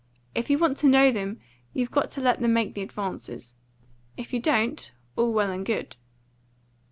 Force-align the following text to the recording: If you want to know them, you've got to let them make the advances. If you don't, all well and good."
If 0.33 0.49
you 0.49 0.57
want 0.57 0.77
to 0.77 0.87
know 0.89 1.11
them, 1.11 1.39
you've 1.73 1.91
got 1.91 2.09
to 2.09 2.21
let 2.21 2.41
them 2.41 2.51
make 2.53 2.73
the 2.73 2.81
advances. 2.81 3.53
If 4.17 4.33
you 4.33 4.39
don't, 4.39 4.91
all 5.15 5.31
well 5.31 5.51
and 5.51 5.63
good." 5.63 5.95